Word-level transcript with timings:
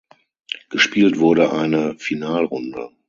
Gespielt 0.69 1.19
wurde 1.19 1.53
eine 1.53 1.93
Finalrunde. 1.99 2.89